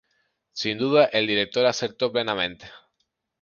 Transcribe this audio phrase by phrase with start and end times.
[0.53, 2.65] Sin duda, el director acertó plenamente.